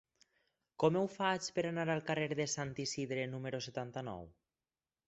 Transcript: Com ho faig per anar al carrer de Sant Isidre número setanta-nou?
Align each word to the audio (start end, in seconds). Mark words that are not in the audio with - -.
Com 0.83 0.95
ho 1.01 1.03
faig 1.17 1.49
per 1.59 1.65
anar 1.73 1.85
al 1.97 2.03
carrer 2.09 2.33
de 2.41 2.49
Sant 2.57 2.73
Isidre 2.87 3.31
número 3.37 3.63
setanta-nou? 3.69 4.29